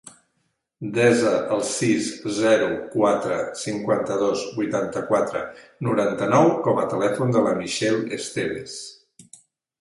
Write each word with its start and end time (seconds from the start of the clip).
Desa 0.93 1.33
el 1.57 1.59
sis, 1.71 2.07
zero, 2.37 2.69
quatre, 2.93 3.37
cinquanta-dos, 3.65 4.47
vuitanta-quatre, 4.55 5.43
noranta-nou 5.89 6.51
com 6.69 6.83
a 6.85 6.89
telèfon 6.95 7.37
de 7.37 7.45
la 7.51 7.53
Michelle 7.61 8.19
Esteves. 8.21 8.77